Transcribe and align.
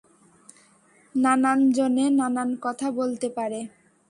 নানান 1.15 1.59
জনে 1.71 2.05
নানান 2.11 2.49
কথা 2.63 2.87
বলতে 2.91 3.27
পারে। 3.29 3.59